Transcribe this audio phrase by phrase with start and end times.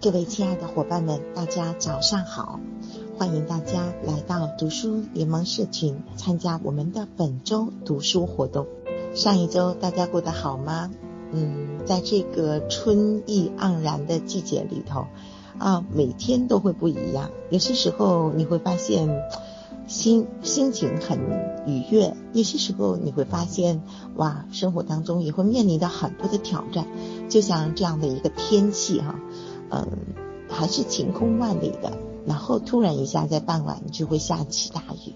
[0.00, 2.60] 各位亲爱的伙伴们，大家早上好！
[3.18, 8.68] 欢迎大家来到读书联盟社群，参加我们的本周读书活动。
[9.12, 10.92] 上一周大家过得好吗？
[11.32, 15.06] 嗯，在这个春意盎然的季节里头，
[15.58, 17.30] 啊，每天都会不一样。
[17.50, 19.08] 有些时候你会发现
[19.88, 21.18] 心心情很
[21.66, 23.82] 愉悦，有些时候你会发现，
[24.14, 26.86] 哇，生活当中也会面临到很多的挑战。
[27.28, 29.18] 就像这样的一个天气哈。
[29.70, 29.86] 嗯，
[30.48, 35.12] 还是晴空万里的，然后突然一下在傍晚就会下起大雨。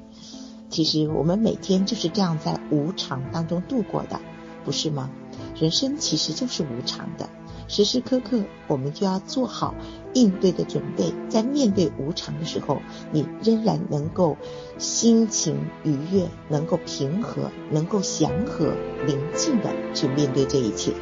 [0.69, 4.21] 其实我们每天就是这样在无常当中度过的，
[4.65, 5.11] 不是吗？
[5.55, 7.29] 人生其实就是无常的，
[7.69, 9.75] 时时刻刻我们就要做好
[10.15, 12.81] 应对的准备，在面对无常的时候，
[13.13, 14.39] 你仍然能够
[14.79, 18.75] 心情愉悦，能够平和，能够祥和
[19.07, 20.93] 宁静的去面对这一切。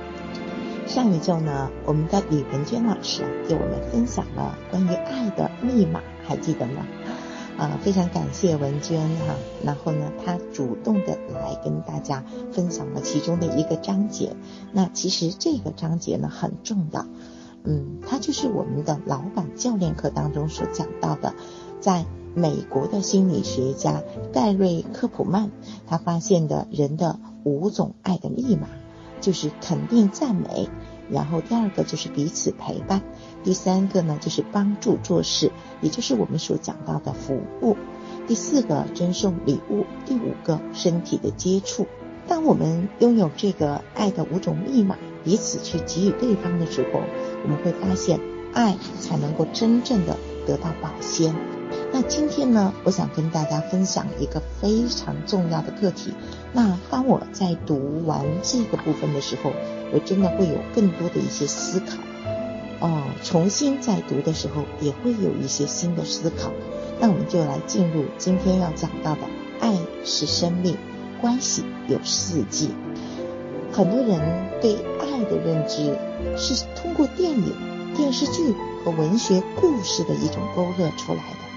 [0.91, 6.85] 上一周呢，我们的李文娟老师给我们分享了关于爱的密码，还记得吗？
[7.57, 9.37] 啊，非常感谢文娟哈。
[9.65, 14.35] 然后呢，她主动的来跟大家分享了其中的一个章节。
[14.73, 17.07] 那其实这个章节呢很重要，
[17.63, 21.35] 嗯，它就是我们的老板教练课当中所讲到的，
[21.79, 25.53] 在美国的心理学家盖瑞科普曼
[25.87, 28.67] 他发现的人的五种爱的密码。
[29.21, 30.69] 就是肯定赞美，
[31.11, 33.03] 然后第二个就是彼此陪伴，
[33.45, 37.77] 第三个呢就是帮助做事，也就是我们所讲到的服务，
[38.27, 41.87] 第四个赠送礼物，第五个身体的接触。
[42.29, 47.01] 当我们拥有这个爱的五种密码，彼此去给予对方的时候，
[47.43, 48.21] 我们会发现
[48.53, 51.35] 爱才能够真正的得到保鲜。
[51.93, 56.15] 那今天呢，我想跟大家分享一个非常重要的课题。
[56.53, 59.53] 那当我在读完这个部分的时候，
[59.93, 61.97] 我真的会有更多的一些思考。
[62.81, 66.53] 哦，重新再读的时候，也会有一些新的思考。
[67.01, 69.21] 那我们就来进入今天要讲到的：
[69.61, 70.77] 爱是生命，
[71.21, 72.71] 关系有四季。
[73.73, 74.21] 很多人
[74.61, 75.97] 对爱的认知
[76.37, 77.53] 是通过电影、
[77.97, 81.50] 电视剧和文学故事的一种勾勒出来的。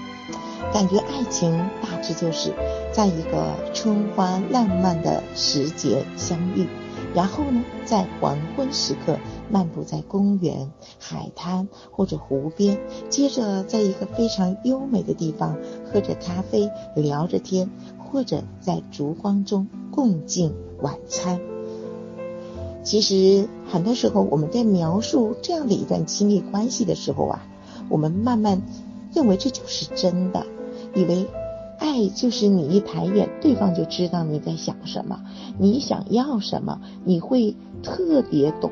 [0.72, 1.52] 感觉爱情
[1.82, 2.52] 大致就是
[2.92, 6.66] 在一个春花烂漫的时节相遇，
[7.14, 9.18] 然后呢，在黄昏时刻
[9.50, 21.40] 漫步在公园、海滩或者湖边，接着在一个非常优美的地方喝着咖啡、聊着天，或者在烛光中共进晚餐。
[22.82, 27.46] 其实很多时候我们在描述这样的一段亲密关系的时候啊，
[27.88, 28.60] 我们慢慢
[29.14, 30.46] 认为这就是真的。
[30.94, 31.26] 以为
[31.78, 35.22] 爱就是你一抬眼，对方就知道你在想什么，
[35.58, 38.70] 你想要什么，你会特别懂，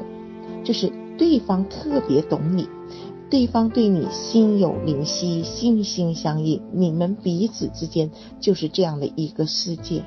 [0.64, 2.69] 就是对方特别懂你，
[3.28, 8.10] 对方对你心有灵犀，心心相印，你们彼此之间
[8.41, 10.04] 就是这样的一个世界。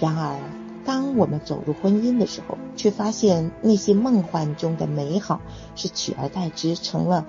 [0.00, 0.38] 然而，
[0.84, 5.40] 当我们走入婚姻的时候，却发现那些梦幻中的美好
[5.74, 7.26] 是取而代之，成了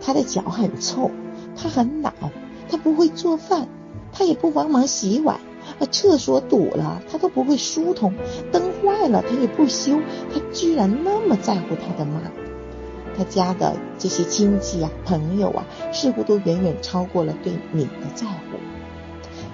[0.00, 1.10] 他的脚很臭，
[1.56, 2.12] 他很懒。
[2.70, 3.68] 他不会做饭，
[4.12, 5.36] 他也不帮忙洗碗，
[5.78, 8.14] 啊，厕所堵了他都不会疏通，
[8.50, 9.98] 灯坏了他也不修，
[10.32, 12.22] 他居然那么在乎他的妈，
[13.14, 18.56] 他家的这些亲戚啊、朋友啊，似乎都远远超过了对你的在乎，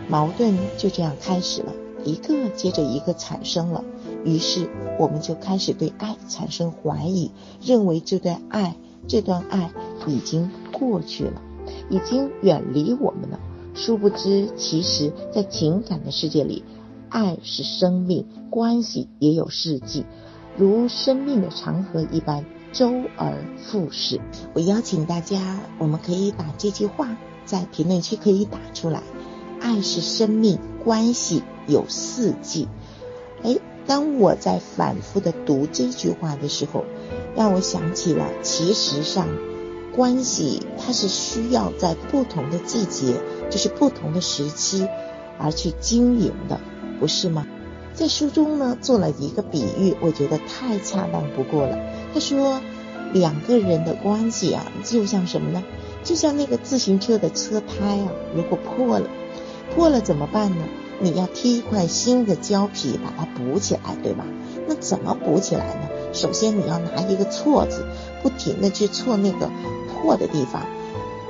[0.08, 1.72] 矛盾就这样开始了，
[2.04, 3.82] 一个接着一个产生了，
[4.24, 4.68] 于是
[5.00, 8.76] 我们就开始对爱产生怀疑，认为这段爱，
[9.08, 9.72] 这段爱
[10.06, 11.42] 已经过去了。
[11.90, 13.38] 已经远离我们了。
[13.74, 16.64] 殊不知，其实，在情感的世界里，
[17.10, 20.04] 爱是生命，关系也有四季，
[20.56, 24.20] 如生命的长河一般，周而复始。
[24.52, 29.02] 我邀请大家，我们可以把这句话在评论区可以打出来：
[29.60, 32.66] 爱是生命，关系有四季。
[33.44, 33.56] 哎，
[33.86, 36.84] 当我在反复的读这句话的时候，
[37.36, 39.28] 让我想起了，其实上。
[39.98, 43.16] 关系它是需要在不同的季节，
[43.50, 44.86] 就是不同的时期
[45.40, 46.60] 而去经营的，
[47.00, 47.44] 不是吗？
[47.94, 51.76] 在书中呢做了一个比喻，我觉得太恰当不过了。
[52.14, 52.60] 他说，
[53.12, 55.64] 两个人的关系啊，就像什么呢？
[56.04, 59.10] 就像那个自行车的车胎啊，如果破了，
[59.74, 60.64] 破了怎么办呢？
[61.00, 64.24] 你要贴一块新的胶皮把它补起来，对吧？
[64.68, 65.88] 那怎么补起来呢？
[66.12, 67.84] 首先你要拿一个锉子，
[68.22, 69.50] 不停的去锉那个。
[70.02, 70.62] 错的地方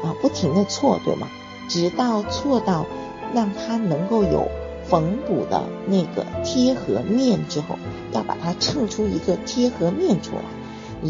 [0.03, 1.29] 啊，不停的错，对吗？
[1.69, 2.87] 直到错到
[3.35, 4.49] 让它能够有
[4.87, 7.76] 缝补的那个贴合面之后，
[8.12, 10.43] 要把它衬出一个贴合面出来。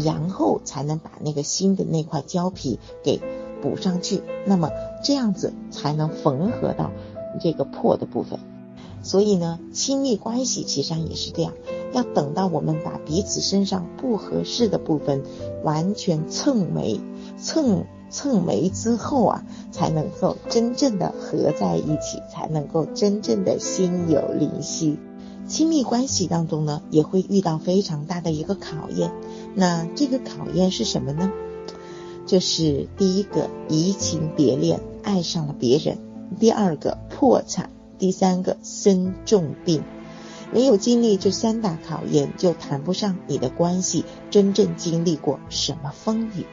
[0.05, 3.19] 然后才能把那个新的那块胶皮给
[3.59, 4.69] 补上去，那么
[5.03, 6.91] 这样子才能缝合到
[7.41, 8.37] 这个破的部分。
[9.01, 11.53] 所以呢，亲密关系其实上也是这样，
[11.91, 15.23] 要等到我们把彼此身上不合适的部分
[15.63, 16.99] 完全蹭没、
[17.37, 24.97] 蹭蹭没之后啊，才能够真正的合在一起，才能够真正的心有灵犀。
[25.47, 29.11] 亲密关系当中呢，也会遇到非常大的一个考验。
[29.55, 31.31] 那这个考验是什么呢？
[32.27, 35.95] 就是第一个移情别恋，爱上了别人；
[36.39, 37.71] 第二个破产。
[37.97, 39.83] 第三个生重病，
[40.51, 46.45] 没有经历这三大考验，就谈不上你的关系真正经历过什么风雨。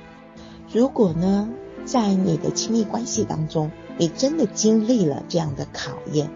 [0.73, 1.49] 如果呢，
[1.85, 6.31] 在你的亲密关系当中，你真的经历了这样的考验，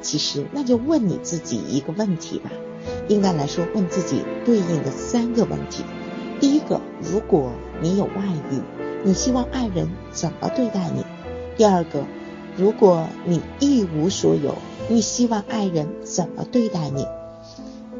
[0.00, 2.50] 其实那就问你自己一个问题吧。
[3.08, 5.84] 应该来说，问自己对应的三个问题。
[6.40, 7.50] 第一个，如果
[7.82, 8.12] 你有外
[8.50, 8.60] 遇，
[9.04, 11.04] 你希望爱人怎么对待你？
[11.56, 12.04] 第二个。
[12.56, 14.56] 如果你一无所有，
[14.90, 17.06] 你希望爱人怎么对待你？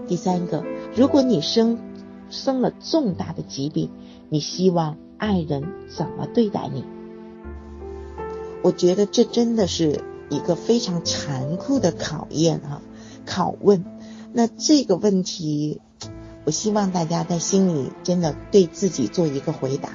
[0.09, 0.65] 第三个，
[0.97, 1.79] 如果你生
[2.31, 3.91] 生了重大的疾病，
[4.29, 5.63] 你希望爱人
[5.97, 6.85] 怎么对待你？
[8.63, 12.83] 我觉得这真的是一个非常残酷的考验啊，
[13.25, 13.85] 拷问。
[14.33, 15.81] 那这个问题，
[16.45, 19.91] 我希望大家在心里真的对自己做一个回答。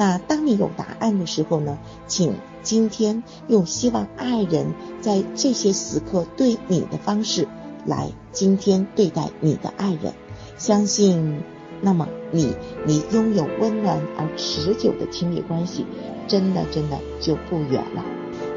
[0.00, 2.32] 那当你有答案的时候呢，请。
[2.62, 7.48] 今天用希望爱人在这些时刻对你的方式
[7.86, 10.12] 来今天对待你的爱人，
[10.58, 11.42] 相信
[11.80, 12.54] 那么你
[12.84, 15.86] 你拥有温暖而持久的亲密关系，
[16.28, 18.04] 真的真的就不远了。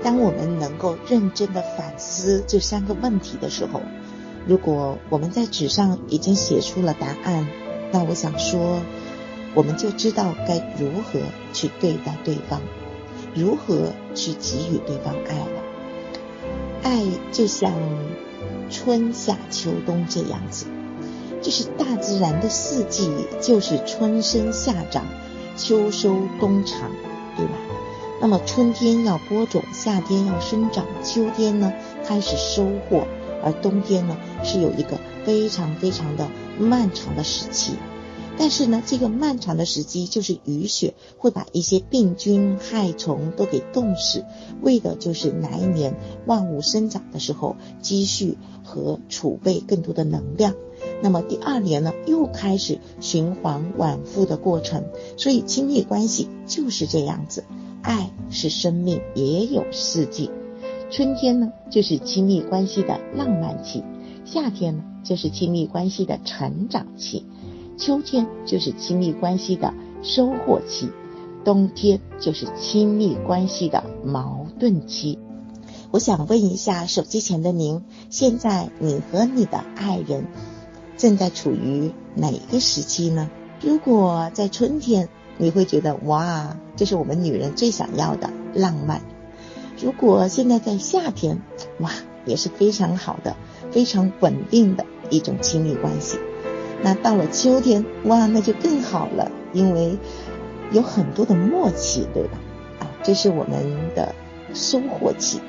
[0.04, 3.80] 当我们能够认真的反思这三个问题的时候，
[4.46, 7.48] 如果我们在纸上已经写出了答案，
[7.94, 8.81] 那我想说，
[9.55, 11.19] 我们就知道该如何
[11.53, 12.61] 去对待对方。
[13.35, 15.63] 如何去给予对方爱了？
[16.83, 17.73] 爱就像
[18.69, 20.67] 春夏秋冬这样子，
[21.41, 23.09] 就是大自然的四季，
[23.41, 25.05] 就是春生夏长，
[25.57, 26.91] 秋收冬藏，
[27.35, 27.53] 对吧？
[28.21, 31.73] 那么春天要播种，夏天要生长，秋天呢
[32.05, 33.07] 开始收获，
[33.44, 36.27] 而冬天呢是有一个非常非常的
[36.59, 37.73] 漫长的时期。
[38.38, 44.25] 但是呢，这个漫长的时期就是雨雪会把一些病菌害虫都给冻死，
[44.62, 45.95] 为的就是来年
[46.25, 50.56] 万物生长的时候积蓄和储备更多的能量。
[51.01, 54.83] 那么第二年呢，又开始循环往复的过程。
[55.15, 57.45] 所以亲密关系就是这样子，
[57.81, 60.29] 爱是生命，也有四季。
[60.89, 63.83] 春天呢，就是亲密关系的浪漫期；
[64.25, 67.25] 夏天呢，就是亲密关系的成长期。
[67.78, 70.90] 秋天就是亲密关系的收获期，
[71.44, 75.20] 冬天就是亲密关系的矛盾期。
[75.92, 80.25] 我想问一下手机前的您，现在你和你的爱人
[80.98, 83.30] 正在处于哪个时期呢？
[83.62, 89.02] 如果在春天，你会觉得哇，这是我们女人最想要的浪漫；
[89.81, 91.42] 如果现在在夏天，
[91.80, 91.92] 哇，
[92.25, 93.36] 也是非常好的、
[93.72, 96.18] 非常稳定的一种亲密关系。
[96.83, 99.97] 那到了秋天，哇，那就更好了，因为
[100.74, 102.38] 有很多的默契，对吧？
[102.80, 103.63] 啊，这是我们
[103.96, 104.13] 的
[104.53, 105.39] 收获期。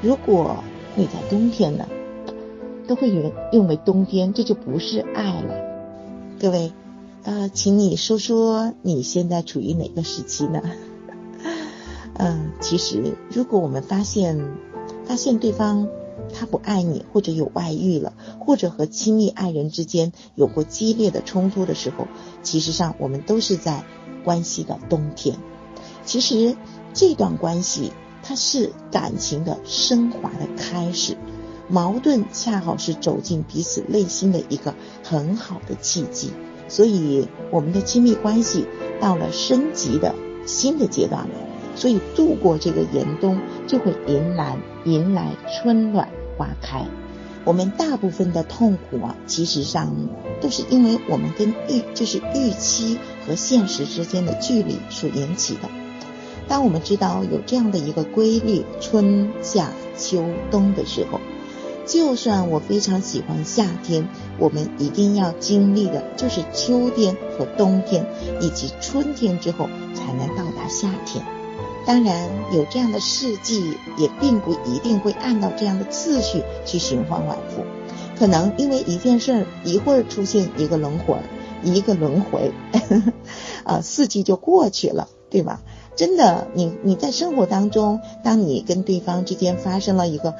[0.00, 0.64] 如果
[0.96, 1.86] 你在冬天呢，
[2.86, 5.54] 都会认认为冬天这就不是爱了。
[6.40, 6.72] 各位，
[7.24, 10.62] 呃，请你说说你现在处于哪个时期呢？
[12.14, 14.40] 嗯， 其实如果我们发现
[15.04, 15.86] 发现对方。
[16.32, 22.08] 他不爱你，或者有外遇了，或者和亲密爱人之间有过激烈的冲突的时候，
[22.42, 23.84] 其实上我们都是在
[24.24, 25.36] 关系的冬天。
[26.04, 26.56] 其实
[26.92, 31.16] 这段关系它是感情的升华的开始，
[31.68, 34.74] 矛盾恰好是走进彼此内心的一个
[35.04, 36.32] 很好的契机。
[36.68, 38.66] 所以我们的亲密关系
[39.00, 40.14] 到了升级的
[40.46, 41.34] 新的阶段了。
[41.74, 46.84] 所以度过这个严冬，就会迎来迎来春暖花开。
[47.44, 49.96] 我们大部分的痛苦啊，其实上
[50.40, 55.68] 都是因为我们跟预就是预期和现实之间的距离所引起的。
[56.46, 61.20] 当我们知道有这样的一个规律，春夏秋冬的时候，
[61.84, 64.06] 就算我非常喜欢夏天，
[64.38, 68.06] 我们一定要经历的就是秋天和冬天，
[68.40, 71.24] 以及春天之后才能到达夏天。
[71.84, 77.64] 当然，有这样的事迹，也并不一定会按照这样的次序去循环往复。
[78.16, 81.16] 可能因为一件事儿，一会儿出现一个轮回，
[81.64, 82.52] 一个轮回，
[83.64, 85.60] 啊，四季就过去了，对吧？
[85.96, 90.34] 真的，你你在生活当中，当你跟对方之间发生了一个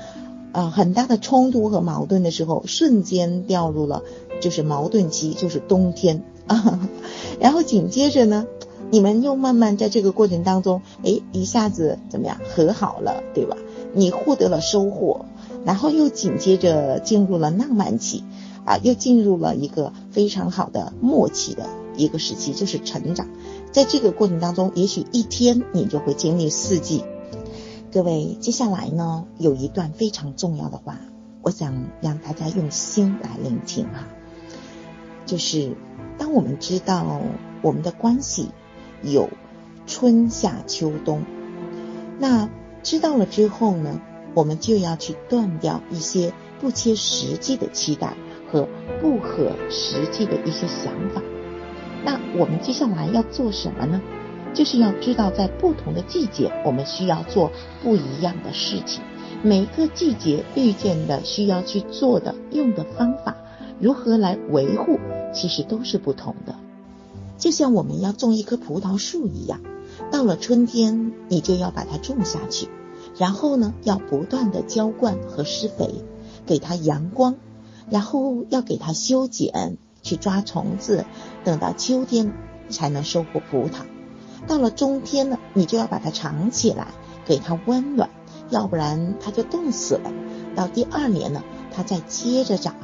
[0.52, 4.02] 啊很大的冲突和矛盾的时候，瞬间掉入了
[4.40, 6.88] 就是矛盾期，就是冬天啊，
[7.40, 8.46] 然后紧接着呢，
[8.92, 13.56] 你们又慢慢在这个过程当中，哎，一下子怎么样和好了，对吧？
[13.94, 15.24] 你获得了收获，
[15.64, 18.22] 然后又紧接着进入了浪漫期，
[18.66, 23.28] 啊，又进入了一个非常好的默契的一个时期，就是成长。
[23.70, 27.02] 在这个过程当中，也许一天你就会经历四季。
[27.90, 30.98] 各位，接下来呢，有一段非常重要的话，
[31.40, 34.06] 我想让大家用心来聆听啊。
[35.24, 35.74] 就是
[36.18, 37.22] 当我们知道
[37.62, 38.50] 我们的关系
[39.02, 39.28] 有
[39.86, 41.22] 春夏秋冬，
[42.18, 42.48] 那
[42.82, 44.00] 知道了之后呢，
[44.34, 48.14] 我们就要去断掉一些不切实际的期待
[48.50, 48.68] 和
[49.00, 51.22] 不合实际的一些想法。
[52.04, 54.00] 那我们接下来要做什么呢？
[54.54, 57.50] 就是要知道，在不同的季节，我们需要做
[57.82, 59.02] 不一样的事情。
[59.42, 63.36] 每个季节遇见的需要去做的、用的方法，
[63.80, 65.00] 如何来维护，
[65.32, 66.54] 其实都是不同的。
[67.42, 69.60] 就像我们要种一棵葡萄树一样，
[70.12, 72.68] 到了春天，你就要把它种下去，
[73.18, 76.04] 然后呢，要不断的浇灌和施肥，
[76.46, 77.34] 给它阳光，
[77.90, 79.76] 然后要给它修剪。
[80.04, 81.04] 去抓虫子，
[81.44, 82.32] 等到秋天
[82.68, 83.84] 才能收获葡萄。
[84.46, 86.88] 到了冬天呢，你就要把它藏起来，
[87.24, 88.08] 给它温暖，
[88.50, 90.12] 要不然它就冻死了。
[90.54, 92.74] 到第二年呢，它再接着长。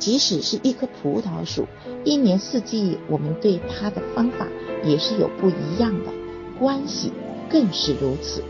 [0.00, 1.68] 即使是一棵葡萄树，
[2.04, 4.48] 一年四季我们对它的方法
[4.82, 6.10] 也是有不一样的，
[6.58, 7.12] 关系
[7.48, 8.42] 更是如此。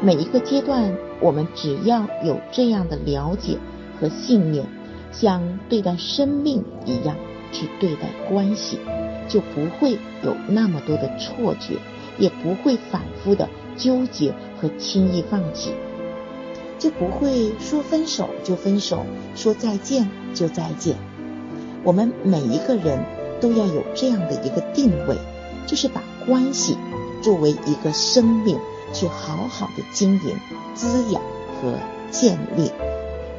[0.00, 3.58] 每一个阶段，我们只要有这样的了解
[3.98, 4.64] 和信念。
[5.12, 7.16] 像对待生命一样
[7.50, 8.78] 去对待关系，
[9.26, 9.92] 就不会
[10.22, 11.76] 有那么多的错觉，
[12.18, 15.70] 也不会反复的纠结和轻易放弃，
[16.78, 19.04] 就不会说分手就分手，
[19.34, 20.96] 说再见就再见。
[21.84, 23.04] 我们每一个人
[23.40, 25.16] 都要有这样的一个定位，
[25.66, 26.76] 就是把关系
[27.22, 28.58] 作为一个生命
[28.92, 30.36] 去好好的经营、
[30.74, 31.22] 滋养
[31.60, 31.74] 和
[32.10, 32.70] 建立。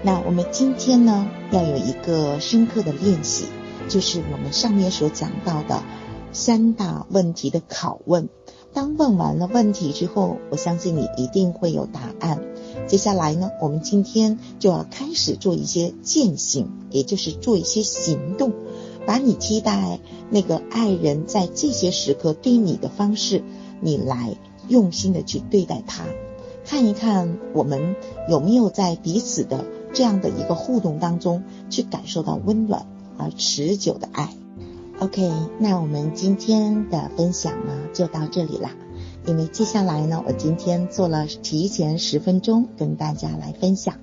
[0.03, 3.45] 那我们今天呢，要有一个深刻的练习，
[3.89, 5.83] 就是我们上面所讲到的
[6.31, 8.29] 三大问题的拷问。
[8.73, 12.39] 当问完了问题之后，我相信你一定会有答案。
[12.87, 18.53] 接下来呢，我们今天就要开始做一些践行，也就是做一些行动，
[19.05, 23.43] 把你期待那个爱人在这些时刻对你的方式，
[23.81, 24.35] 你来
[24.69, 26.05] 用心的去对待他，
[26.65, 27.95] 看一看我们
[28.29, 29.65] 有没有在彼此的。
[29.93, 32.85] 这样的一个互动当中，去感受到温暖
[33.17, 34.29] 而持久的爱。
[34.99, 38.75] OK，那我们今天的分享呢就到这里啦。
[39.27, 43.95] 因为接下来呢，我今天做了提前十分钟跟大家来分享，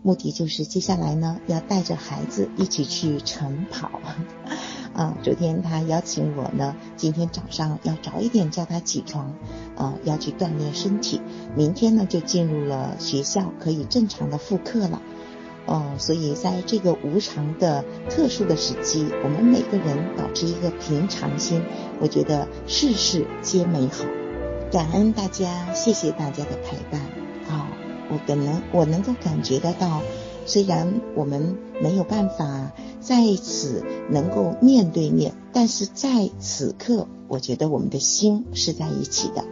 [0.00, 3.90] 目的就是接下来呢要带着孩子一起去晨跑。
[4.96, 9.34] 啊，昨天他邀请我呢，今天早上要早一点叫他起床，
[9.76, 11.20] 啊，要去锻炼身体。
[11.54, 15.02] 明天呢就进入了学校，可以正常的复课了。
[15.66, 21.62] 哦，所以在这个无常的特殊的时期，我们每个人保持一个平常心，
[22.00, 24.06] 我觉得事事皆美好。
[24.70, 27.00] 感恩大家，谢谢大家的陪伴。
[27.48, 27.68] 啊，
[28.08, 30.00] 我可能我能够感觉得到，
[30.46, 39.44] 虽然我们没有办法在此能够面对面，但是在此刻，我觉得我们的心是在一起的。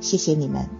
[0.00, 0.77] 谢谢你们。